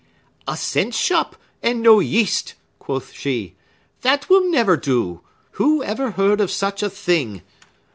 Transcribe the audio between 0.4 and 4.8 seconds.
"A cent shop, and no yeast!" quoth she; "That will never